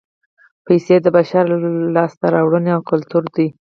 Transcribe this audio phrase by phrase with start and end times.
[0.65, 1.45] پیسې د بشر
[1.95, 3.47] لاسته راوړنه او کولتور دی